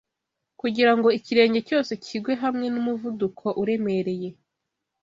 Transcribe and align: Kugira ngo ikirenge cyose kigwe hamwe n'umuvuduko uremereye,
Kugira 0.59 0.91
ngo 0.97 1.07
ikirenge 1.17 1.59
cyose 1.67 1.91
kigwe 2.05 2.33
hamwe 2.43 2.65
n'umuvuduko 2.73 3.45
uremereye, 3.61 4.29